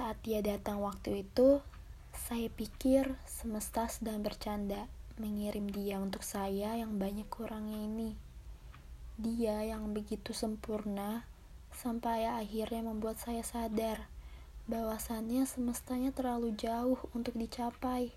[0.00, 1.60] Saat dia datang waktu itu,
[2.16, 4.88] saya pikir semesta sedang bercanda
[5.20, 8.16] mengirim dia untuk saya yang banyak kurangnya ini.
[9.20, 11.28] Dia yang begitu sempurna
[11.76, 14.08] sampai akhirnya membuat saya sadar
[14.72, 18.08] bahwasannya semestanya terlalu jauh untuk dicapai.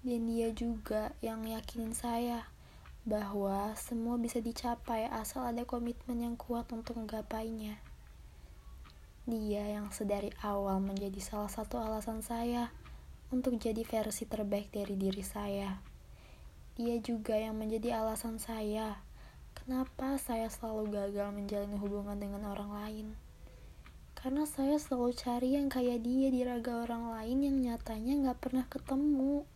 [0.00, 2.48] Dan dia juga yang yakinin saya
[3.04, 7.91] bahwa semua bisa dicapai asal ada komitmen yang kuat untuk menggapainya.
[9.22, 12.74] Dia yang sedari awal menjadi salah satu alasan saya
[13.30, 15.78] untuk jadi versi terbaik dari diri saya.
[16.74, 18.98] Dia juga yang menjadi alasan saya
[19.54, 23.06] kenapa saya selalu gagal menjalin hubungan dengan orang lain.
[24.18, 28.66] Karena saya selalu cari yang kayak dia di raga orang lain yang nyatanya gak pernah
[28.66, 29.46] ketemu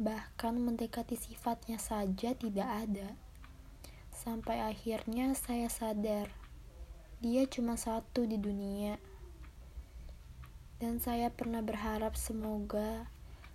[0.00, 3.12] bahkan mendekati sifatnya saja tidak ada.
[4.08, 6.32] Sampai akhirnya saya sadar,
[7.20, 8.96] dia cuma satu di dunia.
[10.80, 13.08] Dan saya pernah berharap semoga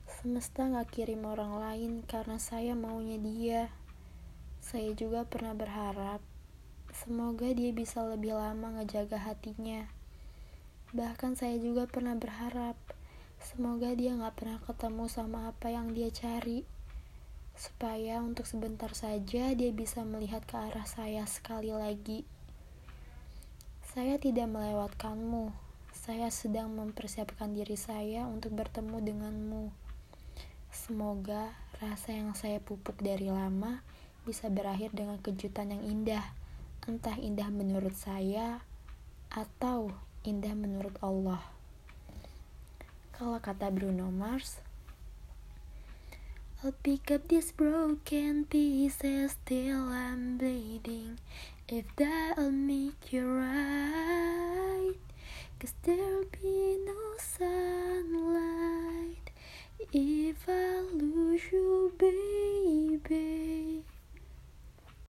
[0.05, 3.61] semesta gak kirim orang lain karena saya maunya dia.
[4.61, 6.21] Saya juga pernah berharap
[6.93, 9.89] semoga dia bisa lebih lama ngejaga hatinya.
[10.93, 12.77] Bahkan saya juga pernah berharap
[13.45, 16.65] Semoga dia gak pernah ketemu sama apa yang dia cari.
[17.53, 22.25] Supaya untuk sebentar saja dia bisa melihat ke arah saya sekali lagi.
[23.95, 25.55] Saya tidak melewatkanmu.
[25.95, 29.71] Saya sedang mempersiapkan diri saya untuk bertemu denganmu.
[30.67, 33.79] Semoga rasa yang saya pupuk dari lama
[34.27, 36.27] bisa berakhir dengan kejutan yang indah.
[36.83, 38.59] Entah indah menurut saya
[39.31, 39.95] atau
[40.27, 41.39] indah menurut Allah.
[43.15, 44.59] Kalau kata Bruno Mars,
[46.59, 51.15] I'll pick up these broken pieces till I'm bleeding.
[51.67, 53.74] If that'll make you right,
[55.59, 56.04] Cause there